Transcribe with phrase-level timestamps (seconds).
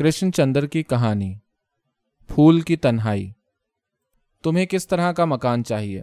[0.00, 1.34] کرشن چندر کی کہانی،
[2.26, 3.32] پھول کی تنہائی۔
[4.42, 6.02] تمہیں کس طرح کا مکان چاہیے؟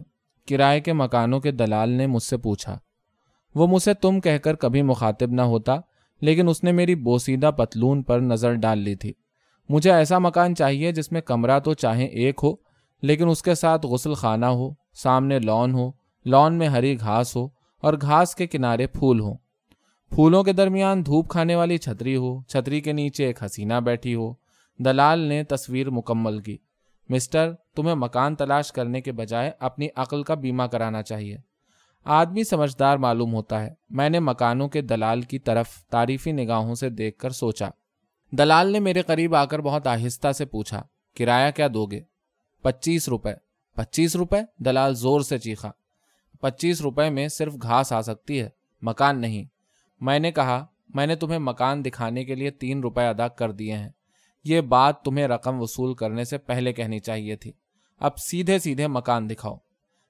[0.50, 2.80] کرائے کے مکانوں کے دلال نے مجھ سے پوچھا۔
[3.56, 5.76] وہ مجھ سے تم کہہ کر کبھی مخاطب نہ ہوتا،
[6.22, 9.14] لیکن اس نے میری بوسیدہ پتلون پر نظر ڈال لی تھی۔
[9.70, 12.54] مجھے ایسا مکان چاہیے جس میں کمرہ تو چاہے ایک ہو،
[13.02, 15.92] لیکن اس کے ساتھ غسل خانہ ہو، سامنے لان ہو
[16.26, 17.48] لان میں ہری گھاس ہو،
[17.82, 19.36] اور گھاس کے کنارے پھول ہوں۔
[20.10, 24.34] پھولوں کے درمیان دھوپ کھانے والی چھتری ہو، چھتری کے نیچے ایک حسینہ بیٹھی ہو۔
[24.78, 26.58] دلال نے تصویر مکمل کی۔
[27.10, 31.38] مسٹر، تمہیں مکان تلاش کرنے کے بجائے اپنی عقل کا بیمہ کرانا چاہیے۔
[32.04, 36.90] آدمی سمجھدار معلوم ہوتا ہے۔ میں نے مکانوں کے دلال کی طرف تعریفی نگاہوں سے
[36.90, 37.70] دیکھ کر سوچا۔
[38.32, 40.84] دلال نے میرے قریب آ کر بہت آہستہ سے پوچھا،
[41.18, 42.02] کرایہ کیا دو گے؟
[42.62, 43.34] پچیس روپے۔
[43.76, 45.70] پچیس روپے؟ دلال زور سے چیخا۔
[46.42, 48.50] پچیس روپے میں صرف گھاس آ سکتی ہے،
[48.82, 49.57] مکان نہیں۔
[50.02, 53.74] میں نے کہا، میں نے تمہیں مکان دکھانے کے لیے تین روپے ادا کر دیے
[53.74, 53.90] ہیں۔
[54.44, 57.52] یہ بات تمہیں رقم وصول کرنے سے پہلے کہنی چاہیے تھی۔
[58.00, 59.56] اب سیدھے سیدھے مکان دکھاؤ۔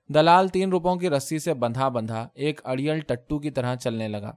[0.10, 4.32] دلال تین روپوں کی رسی سے بندھا بندھا ایک اڑیل ٹٹو کی طرح چلنے لگا۔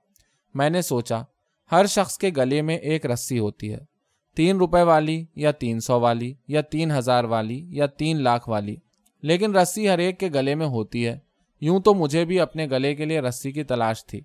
[0.55, 1.23] میں نے سوچا،
[1.73, 3.78] ہر شخص کے گلے میں ایک رسی ہوتی ہے۔
[4.37, 8.77] تین روپے والی یا تین سو والی یا تین ہزار والی یا تین لاکھ والی۔
[9.23, 11.19] لیکن رسی ہر ایک کے گلے میں ہوتی ہے۔
[11.61, 14.21] یوں تو مجھے بھی اپنے گلے کے لیے رسی کی تلاش تھی۔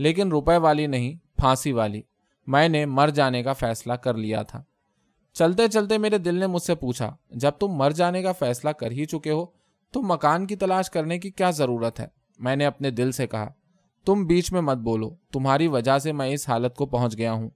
[0.00, 2.02] لیکن روپے والی نہیں، پھانسی والی۔
[2.46, 4.62] میں نے مر جانے کا فیصلہ کر لیا تھا۔
[5.32, 8.90] چلتے چلتے میرے دل نے مجھ سے پوچھا، جب تم مر جانے کا فیصلہ کر
[8.90, 9.46] ہی چکے ہو،
[9.92, 12.06] تو مکان کی تلاش کرنے کی کیا ضرورت ہے؟
[12.38, 13.52] میں نے اپنے دل سے کہا،
[14.04, 17.50] تم بیچ میں مت بولو، تمہاری وجہ سے میں اس حالت کو پہنچ گیا ہوں۔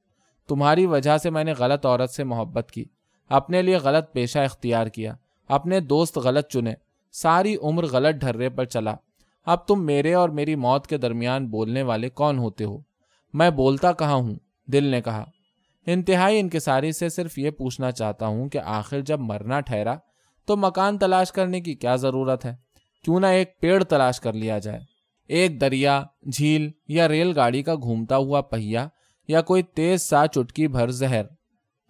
[0.49, 2.85] تمہاری وجہ سے میں نے غلط عورت سے محبت کی،
[3.29, 5.15] اپنے لیے غلط پیشہ اختیار کیا،
[5.49, 6.75] اپنے دوست غلط چنے،
[7.13, 8.95] ساری عمر غلط ڈھرے پر چلا۔
[9.45, 12.79] اب تم میرے اور میری موت کے درمیان بولنے والے کون ہوتے ہو؟
[13.33, 14.35] میں بولتا کہاں ہوں؟
[14.67, 15.25] دل نے کہا۔
[15.87, 19.95] انتہائی انکساری سے صرف یہ پوچھنا چاہتا ہوں کہ آخر جب مرنا ٹھہرا
[20.45, 22.57] تو مکان تلاش کرنے کی کیا ضرورت ہے؟
[23.05, 24.81] کیوں نہ ایک پیڑ تلاش کر لیا جائے؟
[25.29, 28.89] ایک دریا، جھیل یا ریل گاڑی کا گھومتا ہوا پہیا
[29.29, 31.23] یا کوئی تیز سا چٹکی بھر زہر؟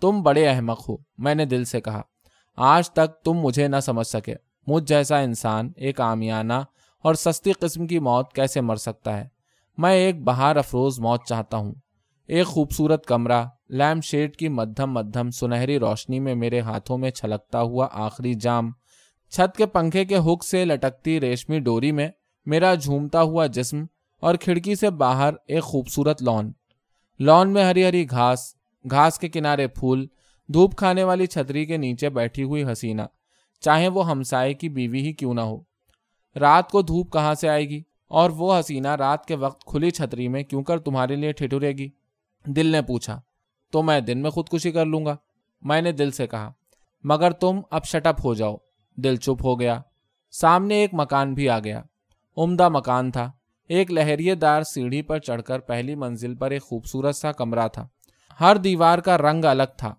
[0.01, 2.03] تم بڑے احمق ہو، میں نے دل سے کہا۔
[2.57, 4.35] آج تک تم مجھے نہ سمجھ سکے۔
[4.67, 6.53] مجھ جیسا انسان ایک آمیانہ
[7.05, 9.29] اور سستی قسم کی موت کیسے مر سکتا ہے؟
[9.79, 11.75] میں ایک بہار افروز موت چاہتا ہوں۔
[12.27, 17.61] ایک خوبصورت کمرہ، لیم شیڈ کی مدھم مدھم سنہری روشنی میں میرے ہاتھوں میں چھلکتا
[17.61, 18.71] ہوا آخری جام۔
[19.31, 22.09] چھت کے پنکھے کے ہک سے لٹکتی ریشمی ڈوری میں
[22.47, 23.85] میرا جھومتا ہوا جسم
[24.21, 26.53] اور کھڑکی سے باہر ایک خوبصورت لان
[27.21, 28.55] لان میں ہری ہری گھاس
[28.91, 30.07] گھاس کے کنارے پھول،
[30.49, 33.03] دھوپ کھانے والی چھتری کے نیچے بیٹھی ہوئی حسینہ۔
[33.61, 35.74] چاہے وہ ہمسائے کی بیوی ہی کیوں نہ ہو۔
[36.41, 40.29] رات کو دھوپ کہاں سے آئے گی؟ اور وہ حسینہ رات کے وقت کھلی چھتری
[40.29, 41.89] میں کیوں کر تمہارے لیے ٹھٹرے گی؟
[42.47, 43.21] دل نے پوچھا،
[43.71, 45.17] تو میں دن میں خودکشی کر لوں گا؟
[45.63, 46.53] میں نے دل سے کہا،
[47.05, 48.57] مگر تم اب شٹ اپ ہو جاؤ۔
[48.97, 49.81] دل چپ ہو گیا۔
[50.31, 51.83] سامنے ایک مکان بھی آ گیا۔
[52.37, 53.33] عمدہ مکان تھا۔
[53.69, 57.89] ایک لہریے دار سیڑھی پر چڑھ کر پہلی منزل پر ایک خوبصورت سا کمرہ تھا۔
[58.41, 59.95] ہر دیوار کا رنگ الگ تھا۔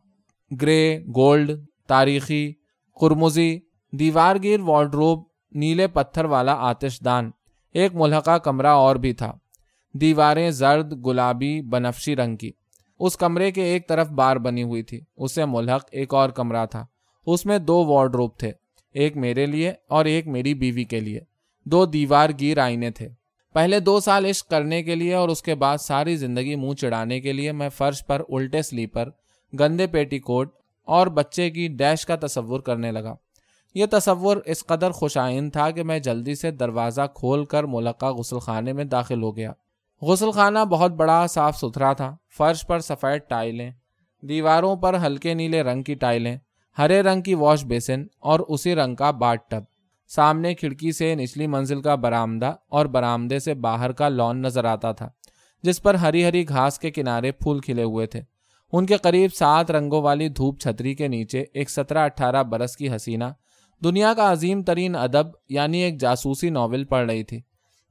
[0.61, 1.51] گرے، گولڈ،
[1.87, 2.53] تاریخی،
[2.99, 3.59] قرمزی
[3.91, 5.23] دیوار گیر وارڈروب
[5.55, 7.31] نیلے پتھر والا آتش دان،
[7.73, 9.33] ایک ملحقہ کمرہ اور بھی تھا۔
[9.93, 12.51] دیواریں زرد، گلابی، بنفشی رنگ کی۔
[12.99, 16.85] اس کمرے کے ایک طرف بار بنی ہوئی تھی، اسے ملحق ایک اور کمرہ تھا۔
[17.25, 18.51] اس میں دو وارڈروب تھے،
[18.93, 21.19] ایک میرے لیے اور ایک میری بیوی کے لیے۔
[21.65, 23.09] دو دیوار گیر آئینے تھے۔
[23.53, 27.19] پہلے دو سال عشق کرنے کے لیے اور اس کے بعد ساری زندگی منہ چڑھانے
[27.19, 29.09] کے لیے میں فرش پر الٹے سلیپر،
[29.59, 30.51] گندے پیٹی کوٹ
[30.83, 33.15] اور بچے کی ڈیش کا تصور کرنے لگا۔
[33.75, 38.05] یہ تصور اس قدر خوش آئین تھا کہ میں جلدی سے دروازہ کھول کر ملقہ
[38.05, 39.51] غسل خانے میں داخل ہو گیا۔
[40.01, 43.71] غسل خانہ بہت بڑا، صاف ستھرا تھا۔ فرش پر سفید ٹائلیں،
[44.23, 46.37] دیواروں پر ہلکے نیلے رنگ کی ٹائلیں،
[46.77, 49.63] ہرے رنگ کی واش بیسن اور اسی رنگ کا باٹ ٹب۔
[50.07, 54.91] سامنے کھڑکی سے نچلی منزل کا برآمدہ اور برآمدے سے باہر کا لان نظر آتا
[54.91, 55.09] تھا،
[55.63, 58.21] جس پر ہری ہری گھاس کے کنارے پھول کھلے ہوئے تھے۔
[58.71, 62.95] ان کے قریب سات رنگوں والی دھوپ چھتری کے نیچے ایک سترہ اٹھارہ برس کی
[62.95, 63.23] حسینہ
[63.83, 67.41] دنیا کا عظیم ترین ادب یعنی ایک جاسوسی ناول پڑھ رہی تھی۔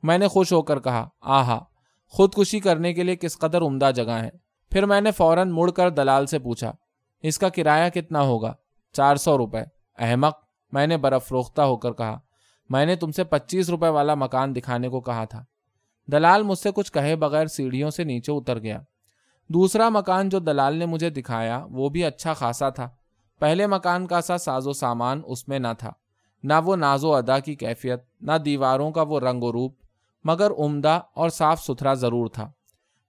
[0.03, 1.65] میں نے خوش ہو کر کہا، آہا،
[2.09, 4.31] خودکشی کرنے کے لیے کس قدر عمدہ جگہ ہے
[4.71, 6.73] پھر میں نے فوراً مڑ کر دلال سے پوچھا،
[7.23, 8.55] اس کا کرایہ کتنا ہوگا؟
[8.93, 9.61] چار سو روپے۔
[9.99, 10.39] احمق،
[10.73, 12.19] میں نے برف روختہ ہو کر کہا،
[12.69, 15.45] میں نے تم سے پچیس روپے والا مکان دکھانے کو کہا تھا۔
[16.13, 18.81] دلال مجھ سے کچھ کہے بغیر سیڑھیوں سے نیچے اتر گیا۔
[19.49, 22.89] دوسرا مکان جو دلال نے مجھے دکھایا، وہ بھی اچھا خاصا تھا۔
[23.39, 25.93] پہلے مکان کا سا ساز و سامان اس میں نہ تھا،
[26.43, 29.75] نہ وہ ناز و ادا کی کیفیت، نہ دیواروں کا وہ رنگ و روپ،
[30.25, 32.51] مگر عمدہ اور صاف ستھرا ضرور تھا۔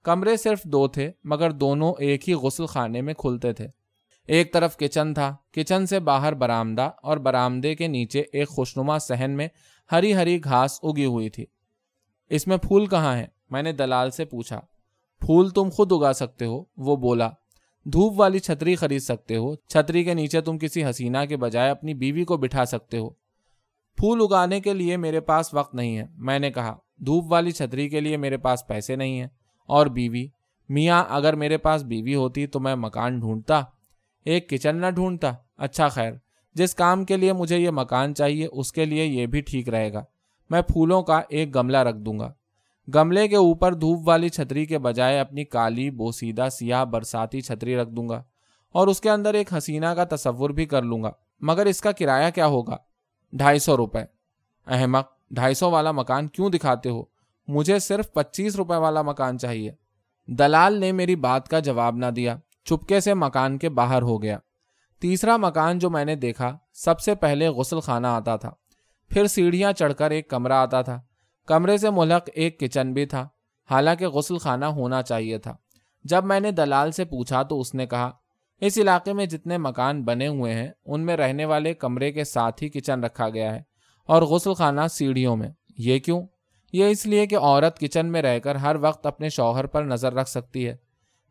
[0.03, 3.67] کمرے صرف دو تھے، مگر دونوں ایک ہی غسل خانے میں کھلتے تھے۔
[4.27, 9.31] ایک طرف کچن تھا، کچن سے باہر برآمدہ اور برآمدے کے نیچے ایک خوشنما صحن
[9.31, 9.47] میں
[9.91, 11.45] ہری ہری گھاس اگی ہوئی تھی۔
[12.29, 14.61] اس میں پھول کہاں ہیں؟ میں نے دلال سے پوچھا۔
[15.19, 17.29] پھول تم خود اگا سکتے ہو؟ وہ بولا
[17.85, 21.93] دھوپ والی چھتری خرید سکتے ہو، چھتری کے نیچے تم کسی حسینہ کے بجائے اپنی
[21.93, 23.09] بیوی کو بٹھا سکتے ہو۔
[23.97, 27.89] پھول اگانے کے لیے میرے پاس وقت نہیں ہے، میں نے کہا، دھوپ والی چھتری
[27.89, 29.27] کے لیے میرے پاس پیسے نہیں ہیں۔
[29.67, 30.27] اور بیوی،
[30.69, 33.61] میاں، اگر میرے پاس بیوی ہوتی تو میں مکان ڈھونڈتا۔
[34.25, 36.11] ایک کچن نہ ڈھونڈتا۔ اچھا خیر،
[36.53, 39.93] جس کام کے لیے مجھے یہ مکان چاہیے، اس کے لیے یہ بھی ٹھیک رہے
[39.93, 40.03] گا۔
[40.49, 42.33] میں پھولوں کا ایک گملہ رکھ دوں گا۔
[42.95, 47.89] گملے کے اوپر دھوپ والی چھتری کے بجائے اپنی کالی، بوسیدہ، سیاہ، برساتی چھتری رکھ
[47.89, 48.23] دوں گا
[48.71, 51.91] اور اس کے اندر ایک حسینہ کا تصور بھی کر لوں گا۔ مگر اس کا
[51.91, 52.77] کرایہ کیا ہوگا؟
[53.33, 53.99] ڈھائی سو روپے۔
[54.67, 57.03] احمق، ڈھائی سو والا مکان کیوں دکھاتے ہو؟
[57.47, 59.71] مجھے صرف پچیس روپے والا مکان چاہیے۔
[60.27, 64.37] دلال نے میری بات کا جواب نہ دیا۔ چپکے سے مکان کے باہر ہو گیا۔
[64.99, 68.51] تیسرا مکان جو میں نے دیکھا، سب سے پہلے غسل خانہ آتا تھا۔
[69.09, 71.01] پھر سیڑھیاں چڑھ کر ایک کمرہ آتا تھا۔
[71.45, 73.27] کمرے سے ملک ایک کچن بھی تھا۔
[73.71, 75.55] حالانکہ غسل خانہ ہونا چاہیے تھا۔
[76.03, 78.11] جب میں نے دلال سے پوچھا تو اس نے کہا،
[78.61, 82.63] اس علاقے میں جتنے مکان بنے ہوئے ہیں، ان میں رہنے والے کمرے کے ساتھ
[82.63, 83.61] ہی کچن رکھا گیا ہے
[84.05, 86.23] اور غسل خانہ سیڑھیوں میں۔ یہ کیوں؟
[86.73, 90.13] یہ اس لیے کہ عورت کچن میں رہ کر ہر وقت اپنے شوہر پر نظر
[90.13, 90.75] رکھ سکتی ہے۔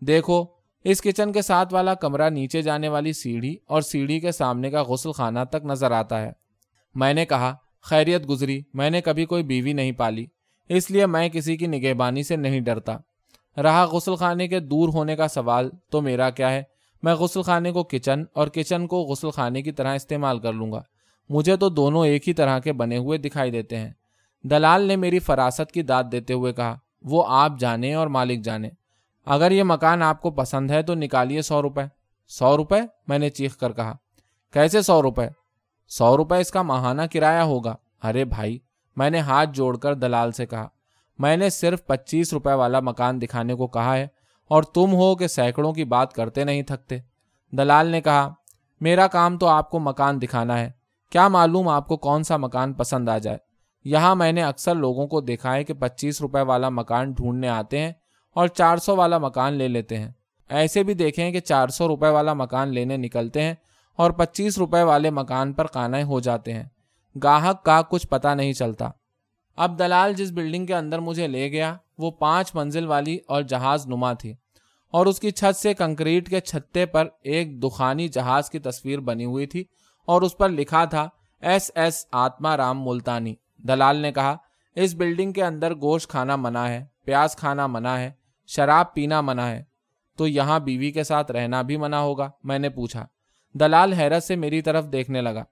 [0.00, 0.44] دیکھو،
[0.84, 4.82] اس کچن کے ساتھ والا کمرہ نیچے جانے والی سیڑھی اور سیڑھی کے سامنے کا
[4.82, 6.32] غسل خانہ تک نظر آتا ہے۔
[6.94, 10.26] میں نے کہا خیریت گزری، میں نے کبھی کوئی بیوی نہیں پالی،
[10.68, 12.96] اس لیے میں کسی کی نگہبانی سے نہیں ڈرتا۔
[13.62, 16.62] رہا غسل خانے کے دور ہونے کا سوال، تو میرا کیا ہے؟
[17.02, 20.72] میں غسل خانے کو کچن اور کچن کو غسل خانے کی طرح استعمال کر لوں
[20.72, 20.82] گا۔
[21.28, 23.90] مجھے تو دونوں ایک ہی طرح کے بنے ہوئے دکھائی دیتے ہیں۔
[24.42, 28.68] دلال نے میری فراست کی داد دیتے ہوئے کہا، وہ آپ جانے اور مالک جانے۔
[29.26, 31.82] اگر یہ مکان آپ کو پسند ہے تو نکالیے سو روپے۔
[32.28, 33.96] سو روپے؟ میں نے چیخ کر کہا،
[34.52, 35.43] کیسے سو روپے؟
[35.88, 38.58] سو روپے اس کا ماہانہ کرایہ ہوگا۔ ارے بھائی،
[38.96, 40.68] میں نے ہاتھ جوڑ کر دلال سے کہا،
[41.18, 44.06] میں نے صرف پچیس روپے والا مکان دکھانے کو کہا ہے
[44.48, 46.98] اور تم ہو کہ سینکڑوں کی بات کرتے نہیں تھکتے۔
[47.50, 48.34] دلال نے کہا،
[48.80, 50.70] میرا کام تو آپ کو مکان دکھانا ہے۔
[51.10, 53.38] کیا معلوم آپ کو کون سا مکان پسند آ جائے۔
[53.84, 57.78] یہاں میں نے اکثر لوگوں کو دیکھا ہے کہ پچیس روپے والا مکان ڈھونڈنے آتے
[57.78, 57.92] ہیں
[58.34, 60.12] اور چار سو والا مکان لے لیتے ہیں۔
[60.48, 63.54] ایسے بھی دیکھیں کہ چار سو روپے والا مکان لینے نکلتے ہیں
[63.96, 66.64] اور پچیس روپے والے مکان پر کانے ہو جاتے ہیں۔
[67.22, 68.90] گاہک کا کچھ پتا نہیں چلتا۔
[69.56, 73.86] اب دلال جس بلڈنگ کے اندر مجھے لے گیا، وہ پانچ منزل والی اور جہاز
[73.86, 74.34] نما تھی۔
[74.90, 79.24] اور اس کی چھت سے کنکریٹ کے چھتے پر ایک دخانی جہاز کی تصویر بنی
[79.24, 79.64] ہوئی تھی
[80.06, 81.08] اور اس پر لکھا تھا،
[81.40, 84.36] ایس ایس آتما رام ملتانی۔ دلال نے کہا،
[84.74, 88.10] اس بلڈنگ کے اندر گوشت کھانا منع ہے، پیاز کھانا منع ہے،
[88.46, 89.64] شراب پینا منع ہے۔
[90.16, 93.06] تو یہاں بیوی کے ساتھ رہنا بھی منع ہوگا، میں نے پوچھا۔
[93.54, 95.44] دلال حیرت سے میری طرف دیکھنے لگا۔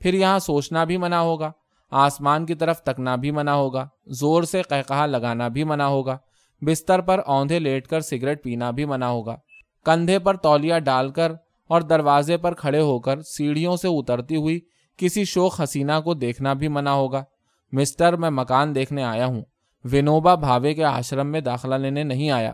[0.00, 1.52] پھر یہاں سوچنا بھی منع ہوگا،
[1.90, 6.18] آسمان کی طرف تکنا بھی منع ہوگا، زور سے قہقہ لگانا بھی منع ہوگا،
[6.60, 9.36] بستر پر اوندھے لیٹ کر سگریٹ پینا بھی منع ہوگا۔
[9.84, 11.32] کندھے پر تولیا ڈال کر
[11.68, 14.60] اور دروازے پر کھڑے ہو کر سیڑھیوں سے اترتی ہوئی
[14.96, 17.24] کسی شوق حسینہ کو دیکھنا بھی منع ہوگا۔
[17.72, 19.42] مسٹر، میں مکان دیکھنے آیا ہوں۔
[19.84, 22.52] ونوبا بھاوے کے آشرم میں داخلہ لینے نہیں آیا۔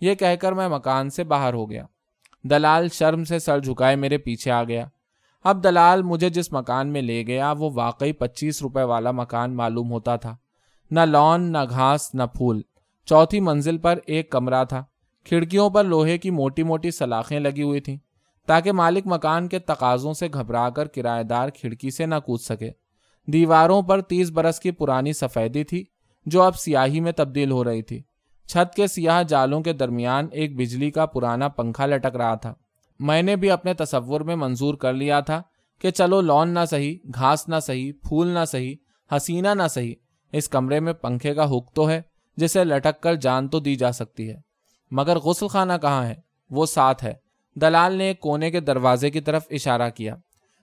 [0.00, 1.86] یہ کہہ کر میں مکان سے باہر ہو گیا۔
[2.42, 4.86] دلال شرم سے سر جھکائے میرے پیچھے آ گیا۔
[5.44, 9.90] اب دلال مجھے جس مکان میں لے گیا، وہ واقعی پچیس روپے والا مکان معلوم
[9.90, 10.36] ہوتا تھا۔
[10.90, 12.62] نہ لان نہ گھاس، نہ پھول۔
[13.06, 14.84] چوتھی منزل پر ایک کمرہ تھا۔
[15.24, 17.96] کھڑکیوں پر لوہے کی موٹی موٹی سلاخیں لگی ہوئی تھیں،
[18.46, 22.70] تاکہ مالک مکان کے تقاضوں سے گھبرا کر کرایہ دار کھڑکی سے نہ کود سکے۔
[23.26, 25.84] دیواروں پر تیس برس کی پرانی سفیدی تھی،
[26.26, 28.02] جو اب سیاہی میں تبدیل ہو رہی تھی۔
[28.48, 32.54] چھت کے سیاہ جالوں کے درمیان ایک بجلی کا پرانا پنکھا لٹک رہا تھا۔
[32.98, 35.42] میں نے بھی اپنے تصور میں منظور کر لیا تھا
[35.78, 38.74] کہ چلو لون نہ صحیح، گھاس نہ صحیح، پھول نہ صحیح،
[39.16, 39.94] حسینہ نہ صحیح،
[40.32, 42.02] اس کمرے میں پنکھے کا حک تو ہے
[42.36, 44.36] جسے لٹک کر جان تو دی جا سکتی ہے۔
[44.90, 46.14] مگر غسل خانہ کہاں ہے؟
[46.50, 47.14] وہ ساتھ ہے۔
[47.54, 50.16] دلال نے ایک کونے کے دروازے کی طرف اشارہ کیا۔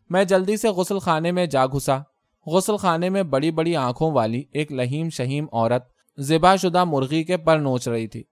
[0.10, 2.00] میں جلدی سے غسل خانے میں جا گھسا۔
[2.46, 7.38] غسل خانے میں بڑی بڑی آنکھوں والی ایک لہیم شہیم عورت ذبح شدہ مرغی کے
[7.38, 8.24] پر نوچ رہی تھی۔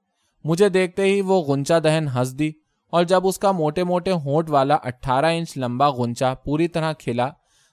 [0.44, 2.52] مجھے دیکھتے ہی وہ گنچا دہن ہنس دی
[2.90, 7.30] اور جب اس کا موٹے موٹے ہونٹ والا اٹھارہ انچ لمبا گنچا پوری طرح کھلا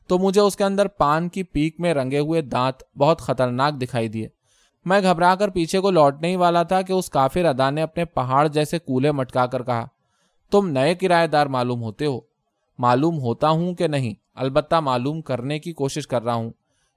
[0.06, 4.08] تو مجھے اس کے اندر پان کی پیک میں رنگے ہوئے دانت بہت خطرناک دکھائی
[4.08, 4.28] دیے۔
[4.84, 8.04] میں گھبرا کر پیچھے کو لوٹنے ہی والا تھا کہ اس کافر ادا نے اپنے
[8.04, 9.86] پہاڑ جیسے کولے مٹکا کر کہا،
[10.50, 12.20] تم نئے کرایہ دار معلوم ہوتے ہو۔
[12.78, 16.50] معلوم ہوتا ہوں کہ نہیں، البتہ معلوم کرنے کی کوشش کر رہا ہوں۔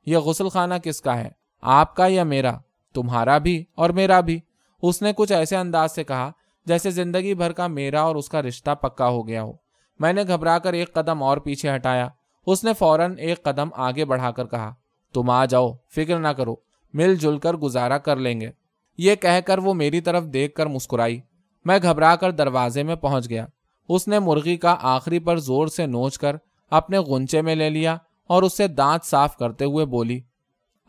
[0.05, 1.29] یہ غسل خانہ کس کا ہے،
[1.61, 2.57] آپ کا یا میرا؟
[2.93, 4.39] تمہارا بھی اور میرا بھی۔
[4.81, 6.31] اس نے کچھ ایسے انداز سے کہا
[6.65, 9.51] جیسے زندگی بھر کا میرا اور اس کا رشتہ پکا ہو گیا ہو۔
[9.99, 12.07] میں نے گھبرا کر ایک قدم اور پیچھے ہٹایا۔
[12.45, 14.73] اس نے فوراً ایک قدم آگے بڑھا کر کہا،
[15.13, 16.55] تم آ جاؤ، فکر نہ کرو،
[16.93, 18.49] مل جل کر گزارا کر لیں گے۔
[18.97, 21.21] یہ کہہ کر وہ میری طرف دیکھ کر مسکرائی۔
[21.65, 23.45] میں گھبرا کر دروازے میں پہنچ گیا۔
[23.89, 26.35] اس نے مرغی کا آخری پر زور سے نوچ کر
[26.71, 27.97] اپنے غنچے میں لے لیا
[28.27, 30.21] اور اس سے دانت صاف کرتے ہوئے بولی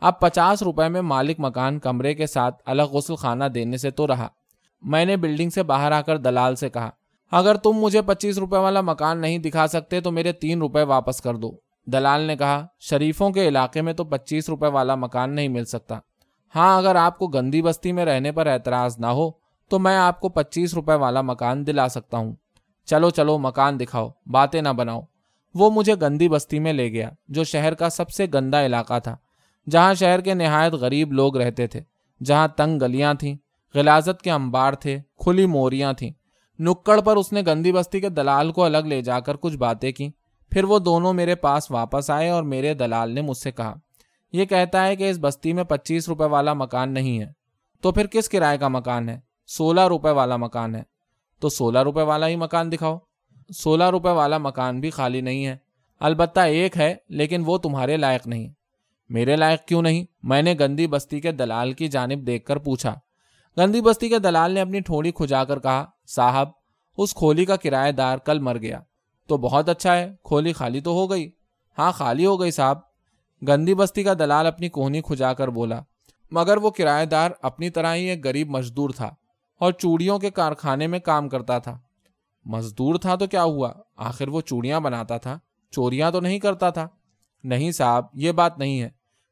[0.05, 4.07] اب پچاس روپے میں مالک مکان کمرے کے ساتھ الگ غسل خانہ دینے سے تو
[4.07, 4.27] رہا۔
[4.81, 6.89] میں نے بلڈنگ سے باہر آ کر دلال سے کہا،
[7.31, 11.21] اگر تم مجھے پچیس روپے والا مکان نہیں دکھا سکتے تو میرے تین روپے واپس
[11.21, 11.51] کر دو۔
[11.85, 15.99] دلال نے کہا، شریفوں کے علاقے میں تو پچیس روپے والا مکان نہیں مل سکتا۔
[16.55, 19.31] ہاں اگر آپ کو گندی بستی میں رہنے پر اعتراض نہ ہو
[19.69, 22.35] تو میں آپ کو پچیس روپے والا مکان دلا سکتا ہوں۔
[22.85, 25.01] چلو چلو، مکان دکھاؤ، باتیں نہ بناؤ۔
[25.55, 29.17] وہ مجھے گندی بستی میں لے گیا، جو شہر کا سب سے گندا علاقہ تھا۔
[29.69, 31.81] جہاں شہر کے نہایت غریب لوگ رہتے تھے،
[32.23, 33.35] جہاں تنگ گلیاں تھیں،
[33.75, 36.11] غلازت کے انبار تھے، کھلی موریاں تھیں۔
[36.59, 39.91] نکڑ پر اس نے گندی بستی کے دلال کو الگ لے جا کر کچھ باتیں
[39.91, 40.09] کی
[40.51, 43.75] پھر وہ دونوں میرے پاس واپس آئے اور میرے دلال نے مجھ سے کہا،
[44.31, 47.31] یہ کہتا ہے کہ اس بستی میں پچیس روپے والا مکان نہیں ہے۔
[47.81, 50.83] تو پھر کس کرائے کا مکان ہے؟ سولہ روپے والا مکان ہے۔
[51.39, 52.97] تو سولہ روپے والا ہی مکان دکھاؤ۔
[53.55, 55.57] سولہ روپے والا مکان بھی خالی نہیں ہے۔
[55.99, 58.49] البتہ ایک ہے، لیکن وہ تمہارے لائق نہیں۔
[59.09, 62.95] میرے لائق کیوں نہیں؟ میں نے گندی بستی کے دلال کی جانب دیکھ کر پوچھا۔
[63.57, 66.49] گندی بستی کے دلال نے اپنی ٹھوڑی کھجا کر کہا، صاحب،
[66.97, 68.79] اس کھولی کا کرایہ دار کل مر گیا۔
[69.27, 71.31] تو بہت اچھا ہے، کھولی خالی تو ہو گئی۔
[71.77, 72.77] ہاں خالی ہو گئی صاحب۔
[73.47, 75.81] گندی بستی کا دلال اپنی کوہنی کھجا کر بولا۔
[76.31, 79.09] مگر وہ کرایہ دار اپنی طرح ہی ایک غریب مزدور تھا
[79.59, 81.79] اور چوڑیوں کے کارخانے میں کام کرتا تھا۔
[82.45, 85.39] مزدور تھا تو کیا ہوا؟ آخر وہ چوڑیاں بناتا تھا،
[85.71, 86.87] چوریاں تو نہیں کرتا تھا۔
[87.43, 88.89] نہیں صاحب، یہ بات نہیں ہے۔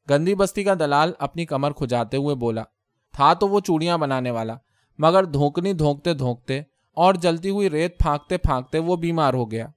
[0.09, 2.63] گندی بستی کا دلال اپنی کمر کھجاتے ہوئے بولا،
[3.11, 4.55] تھا تو وہ چوڑیاں بنانے والا،
[4.97, 6.61] مگر دھوکنی دھونکتے دھونکتے
[6.93, 9.67] اور جلتی ہوئی ریت پھانکتے پھانکتے وہ بیمار ہو گیا۔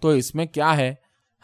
[0.00, 0.94] تو اس میں کیا ہے؟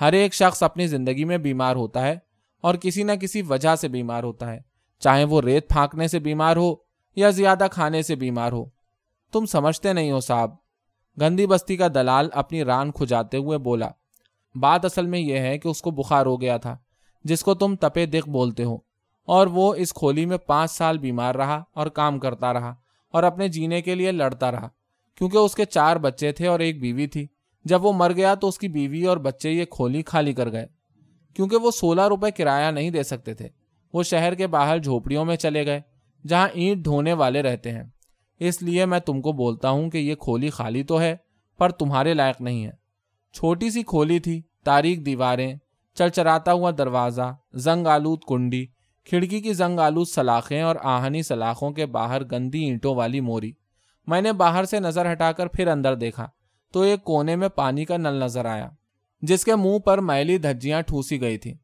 [0.00, 2.18] ہر ایک شخص اپنی زندگی میں بیمار ہوتا ہے
[2.60, 4.60] اور کسی نہ کسی وجہ سے بیمار ہوتا ہے۔
[4.98, 6.74] چاہے وہ ریت پھانکنے سے بیمار ہو
[7.16, 8.64] یا زیادہ کھانے سے بیمار ہو۔
[9.32, 10.50] تم سمجھتے نہیں ہو صاحب۔
[11.20, 13.88] گندی بستی کا دلال اپنی ران کھجاتے ہوئے بولا،
[14.54, 16.78] بات اصل میں یہ ہے کہ اس کو بخار ہو گیا تھا۔
[17.24, 18.78] جس کو تم تپے دکھ بولتے ہو۔
[19.20, 22.74] اور وہ اس کھولی میں پانچ سال بیمار رہا اور کام کرتا رہا
[23.12, 24.68] اور اپنے جینے کے لیے لڑتا رہا،
[25.14, 27.26] کیونکہ اس کے چار بچے تھے اور ایک بیوی تھی۔
[27.64, 30.66] جب وہ مر گیا تو اس کی بیوی اور بچے یہ کھولی خالی کر گئے،
[31.34, 33.48] کیونکہ وہ سولہ روپے کرایہ نہیں دے سکتے تھے۔
[33.92, 35.80] وہ شہر کے باہر جھوپڑیوں میں چلے گئے،
[36.28, 37.84] جہاں اینٹ ڈھونے والے رہتے ہیں۔
[38.38, 41.16] اس لیے میں تم کو بولتا ہوں کہ یہ کھولی خالی تو ہے،
[41.58, 42.72] پر تمہارے لائق نہیں ہے۔
[43.32, 45.54] چھوٹی سی کھولی تھی، تاریخ دیواریں
[45.96, 48.66] چرچراتا ہوا دروازہ، زنگ آلود کنڈی،
[49.06, 53.52] کھڑکی کی زنگ آلود سلاخیں اور آہنی سلاخوں کے باہر گندی اینٹوں والی موری۔
[54.06, 56.28] میں نے باہر سے نظر ہٹا کر پھر اندر دیکھا
[56.74, 58.68] تو ایک کونے میں پانی کا نل نظر آیا،
[59.22, 61.54] جس کے منہ پر میلی دھجیاں ٹھوسی گئی تھی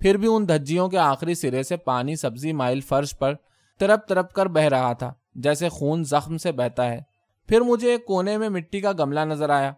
[0.00, 3.34] پھر بھی ان دھجیوں کے آخری سرے سے پانی سبزی مائل فرش پر
[3.80, 7.00] ترپ ترپ کر بہ رہا تھا، جیسے خون زخم سے بہتا ہے۔
[7.48, 9.72] پھر مجھے ایک کونے میں مٹی کا گملہ نظر آیا،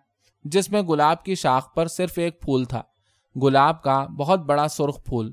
[0.45, 2.83] جس میں گلاب کی شاخ پر صرف ایک پھول تھا۔
[3.43, 5.33] گلاب کا بہت بڑا سرخ پھول۔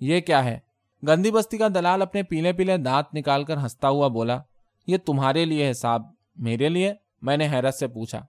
[0.00, 0.58] یہ کیا ہے؟
[1.06, 4.40] گندی بستی کا دلال اپنے پیلے پیلے دانت نکال کر ہنستا ہوا بولا،
[4.86, 6.02] یہ تمہارے لیے ہے صاحب،
[6.36, 8.26] میرے لیے؟ میں نے حیرت سے پوچھا۔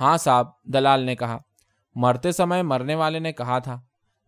[0.00, 1.38] ہاں صاحب، دلال نے کہا۔
[1.94, 3.80] مرتے سمے مرنے والے نے کہا تھا،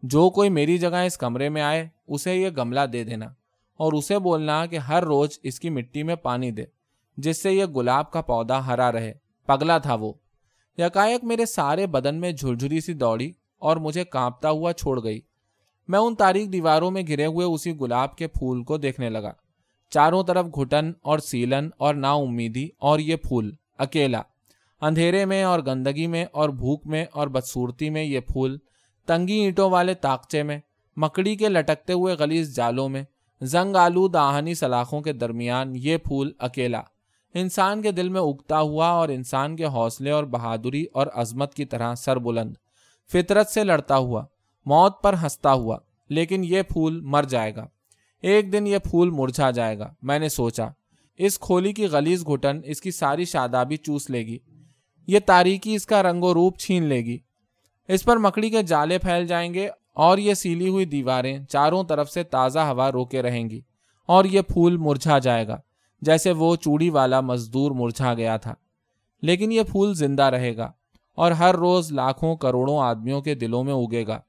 [0.02, 3.26] جو کوئی میری جگہ اس کمرے میں آئے، اسے یہ گملہ دے دینا
[3.76, 6.64] اور اسے بولنا کہ ہر روز اس کی مٹی میں پانی دے،
[7.16, 9.14] جس سے یہ گلاب کا پودا ہرا رہے۔
[9.46, 10.12] پگلا تھا وہ۔
[10.78, 15.20] یکایک میرے سارے بدن میں جھرجھری سی دوڑی۔ اور مجھے کانپتا ہوا چھوڑ گئی۔
[15.88, 19.32] میں ان تاریخ دیواروں میں گرے ہوئے اسی گلاب کے پھول کو دیکھنے لگا۔
[19.90, 24.22] چاروں طرف گھٹن اور سیلن اور نا امیدی اور یہ پھول، اکیلا۔
[24.80, 28.58] اندھیرے میں اور گندگی میں اور بھوک میں اور بدسورتی میں یہ پھول،
[29.06, 30.58] تنگی اینٹوں والے تاکچے میں،
[30.96, 33.04] مکڑی کے لٹکتے ہوئے غلیظ جالوں میں،
[33.40, 36.80] زنگ آلود آہنی سلاخوں کے درمیان یہ پھول اکیلا۔
[37.34, 41.64] انسان کے دل میں اگتا ہوا اور انسان کے حوصلے اور بہادری اور عظمت کی
[41.64, 42.54] طرح سر بلند۔
[43.12, 44.25] فطرت سے لڑتا ہوا،
[44.66, 47.66] موت پر ہنستا ہوا، لیکن یہ پھول مر جائے گا۔
[48.22, 50.68] ایک دن یہ پھول مرجھا جائے گا۔ میں نے سوچا،
[51.18, 54.38] اس کھولی کی غلیظ گھٹن اس کی ساری شادابی چوس لے گی۔
[55.06, 57.18] یہ تاریکی اس کا رنگ و روپ چھین لے گی۔
[57.88, 62.10] اس پر مکڑی کے جالے پھیل جائیں گے اور یہ سیلی ہوئی دیواریں چاروں طرف
[62.10, 63.60] سے تازہ ہوا روکے رہیں گی
[64.06, 65.60] اور یہ پھول مرجھا جائے گا،
[66.00, 68.54] جیسے وہ چوڑی والا مزدور مرجھا گیا تھا۔
[69.22, 70.72] لیکن یہ پھول زندہ رہے گا۔
[71.16, 74.20] اور ہر روز لاکھوں کروڑوں آدمیوں کے دلوں میں اگے گا۔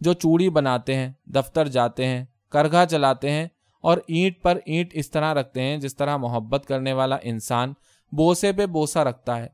[0.00, 3.48] جو چوڑی بناتے ہیں، دفتر جاتے ہیں، کرگھا چلاتے ہیں
[3.80, 7.72] اور اینٹ پر اینٹ اس طرح رکھتے ہیں جس طرح محبت کرنے والا انسان
[8.12, 9.46] بوسے پہ بوسا رکھتا ہے۔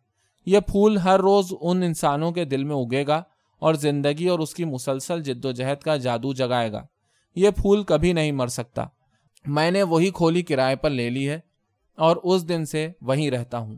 [0.47, 3.23] یہ پھول ہر روز ان انسانوں کے دل میں اگے گا
[3.59, 6.87] اور زندگی اور اس کی مسلسل جد و جہد کا جادو جگائے گا۔
[7.35, 8.85] یہ پھول کبھی نہیں مر سکتا۔
[9.47, 11.41] میں نے وہی کھولی کرائے پر لے لی ہے
[11.97, 13.75] اور اس دن سے وہیں رہتا ہوں۔